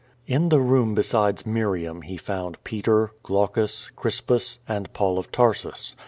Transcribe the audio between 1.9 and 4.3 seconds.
he found Peter, Glaucus, Cris